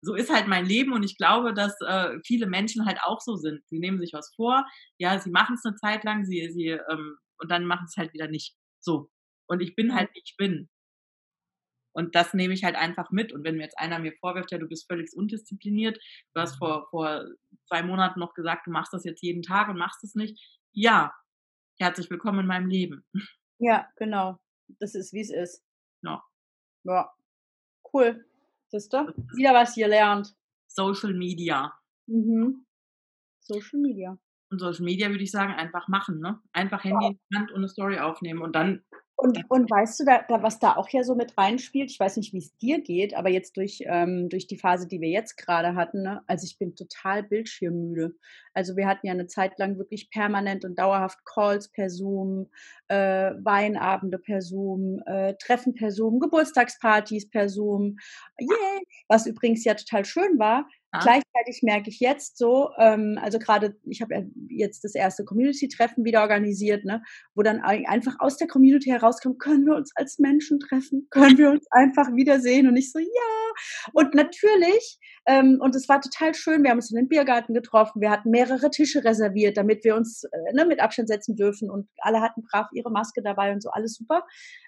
so 0.00 0.14
ist 0.14 0.32
halt 0.32 0.46
mein 0.46 0.64
Leben 0.66 0.92
und 0.92 1.02
ich 1.02 1.16
glaube, 1.16 1.54
dass 1.54 1.74
äh, 1.80 2.18
viele 2.24 2.46
Menschen 2.46 2.86
halt 2.86 2.98
auch 3.02 3.20
so 3.20 3.36
sind. 3.36 3.66
Sie 3.68 3.78
nehmen 3.78 3.98
sich 3.98 4.12
was 4.12 4.32
vor, 4.36 4.64
ja, 4.98 5.18
sie 5.18 5.30
machen 5.30 5.54
es 5.56 5.64
eine 5.64 5.76
Zeit 5.76 6.04
lang, 6.04 6.24
sie, 6.24 6.50
sie 6.52 6.68
ähm, 6.68 7.16
und 7.38 7.50
dann 7.50 7.64
machen 7.64 7.86
es 7.88 7.96
halt 7.96 8.12
wieder 8.12 8.28
nicht. 8.28 8.54
So. 8.80 9.10
Und 9.48 9.60
ich 9.60 9.74
bin 9.74 9.94
halt, 9.94 10.10
wie 10.14 10.20
ich 10.22 10.36
bin. 10.36 10.68
Und 11.92 12.14
das 12.14 12.34
nehme 12.34 12.54
ich 12.54 12.64
halt 12.64 12.76
einfach 12.76 13.10
mit. 13.10 13.32
Und 13.32 13.44
wenn 13.44 13.56
mir 13.56 13.64
jetzt 13.64 13.78
einer 13.78 13.98
mir 13.98 14.12
vorwirft, 14.20 14.52
ja, 14.52 14.58
du 14.58 14.68
bist 14.68 14.86
völlig 14.86 15.12
undiszipliniert, 15.14 15.98
du 16.34 16.40
hast 16.40 16.56
vor, 16.56 16.88
vor 16.90 17.24
zwei 17.66 17.82
Monaten 17.82 18.20
noch 18.20 18.34
gesagt, 18.34 18.66
du 18.66 18.70
machst 18.70 18.92
das 18.92 19.04
jetzt 19.04 19.22
jeden 19.22 19.42
Tag 19.42 19.68
und 19.68 19.78
machst 19.78 20.04
es 20.04 20.14
nicht. 20.14 20.38
Ja, 20.72 21.12
herzlich 21.78 22.10
willkommen 22.10 22.40
in 22.40 22.46
meinem 22.46 22.68
Leben. 22.68 23.04
Ja, 23.58 23.88
genau. 23.96 24.38
Das 24.78 24.94
ist, 24.94 25.12
wie 25.12 25.20
es 25.20 25.30
ist. 25.30 25.64
Ja. 26.04 26.22
Ja. 26.84 27.10
Cool. 27.92 28.24
Siehst 28.68 28.92
du? 28.92 28.98
Wieder 29.34 29.52
was 29.52 29.74
hier 29.74 29.88
lernt. 29.88 30.32
Social 30.68 31.12
Media. 31.12 31.72
Mhm. 32.06 32.64
Social 33.40 33.80
Media. 33.80 34.16
Und 34.50 34.60
Social 34.60 34.84
Media 34.84 35.10
würde 35.10 35.24
ich 35.24 35.30
sagen, 35.30 35.52
einfach 35.52 35.88
machen, 35.88 36.20
ne? 36.20 36.40
Einfach 36.52 36.84
Handy 36.84 37.04
ja. 37.04 37.10
in 37.10 37.18
die 37.30 37.36
Hand 37.36 37.50
und 37.50 37.58
eine 37.58 37.68
Story 37.68 37.98
aufnehmen 37.98 38.42
und 38.42 38.54
dann 38.54 38.84
und, 39.20 39.50
und 39.50 39.68
weißt 39.68 39.98
du, 39.98 40.04
da, 40.04 40.22
da, 40.28 40.44
was 40.44 40.60
da 40.60 40.76
auch 40.76 40.88
ja 40.90 41.02
so 41.02 41.16
mit 41.16 41.36
reinspielt, 41.36 41.90
ich 41.90 41.98
weiß 41.98 42.18
nicht, 42.18 42.32
wie 42.32 42.38
es 42.38 42.56
dir 42.58 42.80
geht, 42.80 43.14
aber 43.14 43.28
jetzt 43.28 43.56
durch, 43.56 43.82
ähm, 43.84 44.28
durch 44.28 44.46
die 44.46 44.56
Phase, 44.56 44.86
die 44.86 45.00
wir 45.00 45.08
jetzt 45.08 45.36
gerade 45.36 45.74
hatten, 45.74 46.02
ne? 46.02 46.22
also 46.28 46.44
ich 46.44 46.56
bin 46.56 46.76
total 46.76 47.24
bildschirmmüde. 47.24 48.14
Also 48.54 48.76
wir 48.76 48.86
hatten 48.86 49.08
ja 49.08 49.12
eine 49.12 49.26
Zeit 49.26 49.58
lang 49.58 49.76
wirklich 49.76 50.10
permanent 50.10 50.64
und 50.64 50.78
dauerhaft 50.78 51.24
Calls 51.24 51.68
per 51.68 51.90
Zoom, 51.90 52.48
äh, 52.86 53.32
Weinabende 53.42 54.18
per 54.18 54.40
Zoom, 54.40 55.02
äh, 55.04 55.34
Treffen 55.34 55.74
per 55.74 55.90
Zoom, 55.90 56.20
Geburtstagspartys 56.20 57.28
per 57.28 57.48
Zoom. 57.48 57.96
Yeah! 58.40 58.80
Was 59.08 59.26
übrigens 59.26 59.64
ja 59.64 59.74
total 59.74 60.04
schön 60.04 60.38
war, 60.38 60.68
ja. 60.94 61.00
Gleichzeitig 61.00 61.62
merke 61.62 61.90
ich 61.90 62.00
jetzt 62.00 62.38
so, 62.38 62.70
ähm, 62.78 63.18
also 63.20 63.38
gerade, 63.38 63.76
ich 63.84 64.00
habe 64.00 64.26
jetzt 64.48 64.84
das 64.84 64.94
erste 64.94 65.24
Community-Treffen 65.24 66.02
wieder 66.02 66.22
organisiert, 66.22 66.86
ne, 66.86 67.02
wo 67.34 67.42
dann 67.42 67.60
einfach 67.60 68.14
aus 68.20 68.38
der 68.38 68.48
Community 68.48 68.88
herauskommt, 68.88 69.38
können 69.38 69.66
wir 69.66 69.74
uns 69.74 69.92
als 69.96 70.18
Menschen 70.18 70.60
treffen? 70.60 71.06
Können 71.10 71.36
wir 71.36 71.50
uns 71.50 71.66
einfach 71.70 72.14
wiedersehen? 72.14 72.66
Und 72.68 72.76
ich 72.76 72.90
so, 72.90 72.98
ja. 72.98 73.06
Und 73.92 74.14
natürlich, 74.14 74.98
ähm, 75.26 75.58
und 75.60 75.74
es 75.74 75.90
war 75.90 76.00
total 76.00 76.34
schön, 76.34 76.62
wir 76.62 76.70
haben 76.70 76.78
uns 76.78 76.90
in 76.90 76.96
den 76.96 77.08
Biergarten 77.08 77.52
getroffen, 77.52 78.00
wir 78.00 78.10
hatten 78.10 78.30
mehrere 78.30 78.70
Tische 78.70 79.04
reserviert, 79.04 79.58
damit 79.58 79.84
wir 79.84 79.94
uns 79.94 80.24
äh, 80.24 80.54
ne, 80.54 80.64
mit 80.64 80.80
Abstand 80.80 81.08
setzen 81.08 81.36
dürfen 81.36 81.70
und 81.70 81.86
alle 81.98 82.22
hatten 82.22 82.42
brav 82.50 82.68
ihre 82.72 82.90
Maske 82.90 83.20
dabei 83.22 83.52
und 83.52 83.62
so, 83.62 83.68
alles 83.70 83.94
super. 83.94 84.24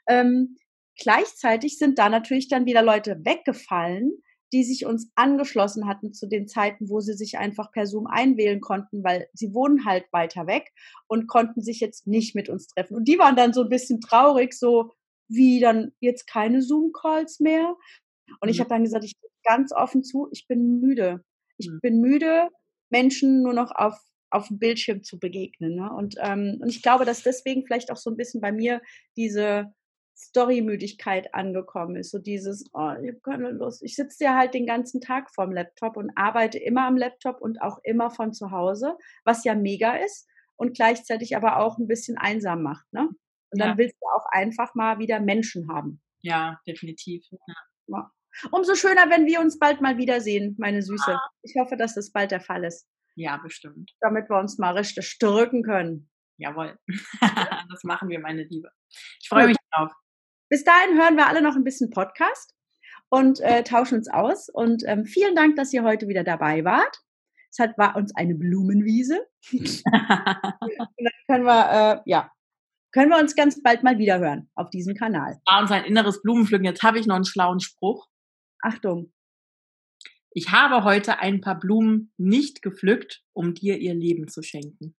Ähm, 0.07 0.57
gleichzeitig 0.99 1.79
sind 1.79 1.99
da 1.99 2.11
natürlich 2.11 2.49
dann 2.49 2.67
wieder 2.67 2.83
Leute 2.83 3.17
weggefallen, 3.25 4.23
die 4.53 4.65
sich 4.65 4.87
uns 4.87 5.11
angeschlossen 5.15 5.87
hatten 5.87 6.13
zu 6.13 6.27
den 6.27 6.49
Zeiten, 6.49 6.89
wo 6.89 7.01
sie 7.01 7.15
sich 7.15 7.39
einfach 7.39 7.71
per 7.73 7.87
Zoom 7.87 8.07
einwählen 8.07 8.61
konnten, 8.61 9.05
weil 9.05 9.29
sie 9.33 9.55
wohnen 9.55 9.85
halt 9.85 10.05
weiter 10.13 10.47
weg 10.47 10.73
und 11.07 11.29
konnten 11.29 11.63
sich 11.63 11.81
jetzt 11.81 12.07
nicht 12.07 12.35
mit 12.35 12.49
uns 12.49 12.67
treffen. 12.69 12.97
Und 12.97 13.07
die 13.07 13.19
waren 13.19 13.37
dann 13.37 13.53
so 13.53 13.63
ein 13.63 13.69
bisschen 13.69 14.01
traurig, 14.01 14.55
so 14.55 14.93
wie 15.29 15.61
dann 15.61 15.93
jetzt 16.01 16.27
keine 16.27 16.63
Zoom-Calls 16.63 17.41
mehr. 17.41 17.77
Und 18.41 18.49
mhm. 18.49 18.51
ich 18.51 18.61
habe 18.61 18.71
dann 18.71 18.85
gesagt, 18.85 19.05
ich 19.05 19.19
bin 19.21 19.31
ganz 19.45 19.73
offen 19.73 20.03
zu, 20.03 20.29
ich 20.33 20.47
bin 20.49 20.81
müde. 20.81 21.25
Ich 21.57 21.69
mhm. 21.69 21.79
bin 21.81 22.01
müde, 22.01 22.49
Menschen 22.91 23.43
nur 23.43 23.55
noch 23.55 23.71
auf 23.75 23.99
auf 24.31 24.49
dem 24.49 24.59
Bildschirm 24.59 25.03
zu 25.03 25.19
begegnen. 25.19 25.75
Ne? 25.75 25.93
Und, 25.93 26.15
ähm, 26.21 26.59
und 26.61 26.69
ich 26.69 26.83
glaube, 26.83 27.05
dass 27.05 27.23
deswegen 27.23 27.67
vielleicht 27.67 27.91
auch 27.91 27.97
so 27.97 28.11
ein 28.11 28.17
bisschen 28.17 28.41
bei 28.41 28.53
mir 28.53 28.81
diese 29.17 29.75
Storymüdigkeit 30.29 31.35
angekommen 31.35 31.97
ist. 31.97 32.11
So 32.11 32.19
dieses, 32.19 32.65
oh, 32.73 32.93
ich 33.03 33.09
habe 33.09 33.21
keine 33.23 33.51
Lust. 33.51 33.83
Ich 33.83 33.97
sitze 33.97 34.25
ja 34.25 34.37
halt 34.37 34.55
den 34.55 34.67
ganzen 34.67 35.01
Tag 35.01 35.31
vorm 35.31 35.53
Laptop 35.53 35.97
und 35.97 36.13
arbeite 36.17 36.59
immer 36.59 36.87
am 36.87 36.97
Laptop 36.97 37.41
und 37.41 37.61
auch 37.63 37.79
immer 37.83 38.11
von 38.11 38.33
zu 38.33 38.51
Hause, 38.51 38.97
was 39.25 39.45
ja 39.45 39.55
mega 39.55 39.97
ist 39.97 40.29
und 40.57 40.75
gleichzeitig 40.75 41.37
aber 41.37 41.59
auch 41.59 41.79
ein 41.79 41.89
bisschen 41.89 42.19
einsam 42.19 42.63
macht. 42.63 42.85
Ne? 42.93 43.09
Und 43.51 43.61
dann 43.61 43.71
ja. 43.71 43.79
willst 43.79 43.97
du 44.01 44.07
auch 44.15 44.27
einfach 44.31 44.75
mal 44.75 44.99
wieder 44.99 45.21
Menschen 45.21 45.69
haben. 45.73 46.01
Ja, 46.23 46.61
definitiv. 46.67 47.27
Ja. 47.31 47.55
Ja. 47.87 48.11
Umso 48.53 48.75
schöner, 48.75 49.11
wenn 49.11 49.27
wir 49.27 49.41
uns 49.41 49.59
bald 49.59 49.81
mal 49.81 49.97
wiedersehen, 49.97 50.55
meine 50.59 50.83
Süße. 50.83 51.19
Ich 51.43 51.55
hoffe, 51.59 51.77
dass 51.77 51.95
das 51.95 52.13
bald 52.13 52.31
der 52.31 52.41
Fall 52.41 52.65
ist. 52.65 52.87
Ja, 53.17 53.39
bestimmt. 53.39 53.93
Damit 54.01 54.31
wir 54.31 54.39
uns 54.39 54.59
mal 54.59 54.77
richtig 54.77 55.19
drücken 55.19 55.63
können. 55.63 56.09
Jawohl. 56.37 56.79
das 57.71 57.83
machen 57.83 58.09
wir, 58.09 58.21
meine 58.21 58.45
Liebe. 58.45 58.71
Ich 59.21 59.29
freue 59.29 59.49
mich 59.49 59.57
drauf. 59.73 59.93
Bis 60.51 60.65
dahin 60.65 60.99
hören 60.99 61.17
wir 61.17 61.29
alle 61.29 61.43
noch 61.43 61.55
ein 61.55 61.63
bisschen 61.63 61.91
Podcast 61.91 62.55
und 63.09 63.39
äh, 63.41 63.63
tauschen 63.63 63.95
uns 63.95 64.11
aus. 64.11 64.49
Und 64.49 64.83
ähm, 64.85 65.05
vielen 65.05 65.37
Dank, 65.37 65.55
dass 65.55 65.73
ihr 65.73 65.85
heute 65.85 66.09
wieder 66.09 66.25
dabei 66.25 66.65
wart. 66.65 66.99
Es 67.53 67.61
hat, 67.61 67.79
war 67.79 67.95
uns 67.97 68.15
eine 68.17 68.35
Blumenwiese. 68.35 69.27
und 69.53 69.83
dann 69.87 71.13
können 71.29 71.45
wir, 71.45 72.03
äh, 72.05 72.11
ja, 72.11 72.33
können 72.93 73.11
wir 73.11 73.19
uns 73.19 73.37
ganz 73.37 73.63
bald 73.63 73.85
mal 73.85 73.99
wieder 73.99 74.19
hören 74.19 74.51
auf 74.57 74.71
diesem 74.71 74.95
Kanal. 74.95 75.41
War 75.47 75.63
uns 75.63 75.71
ein 75.71 75.85
inneres 75.85 76.21
Blumenpflücken. 76.21 76.67
Jetzt 76.67 76.83
habe 76.83 76.99
ich 76.99 77.07
noch 77.07 77.15
einen 77.15 77.25
schlauen 77.25 77.61
Spruch. 77.61 78.09
Achtung. 78.61 79.13
Ich 80.33 80.51
habe 80.51 80.83
heute 80.83 81.21
ein 81.21 81.41
paar 81.41 81.59
Blumen 81.59 82.13
nicht 82.17 82.63
gepflückt, 82.63 83.23
um 83.33 83.55
dir 83.55 83.79
ihr 83.79 83.95
Leben 83.95 84.27
zu 84.27 84.43
schenken. 84.43 84.97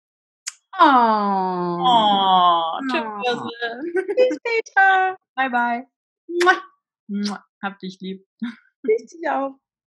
Oh. 0.80 1.78
Oh, 1.82 2.80
tschüss. 2.90 3.42
Bis 4.16 4.38
später. 4.38 5.18
Bye, 5.36 5.50
bye. 5.50 5.88
Mua. 6.28 6.54
Mua. 7.08 7.46
Hab 7.62 7.80
dich 7.80 8.00
lieb. 8.02 8.26
Ich 8.84 9.06
dich 9.08 9.30
auch. 9.30 9.56